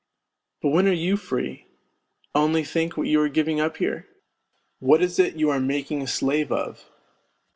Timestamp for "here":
3.77-4.07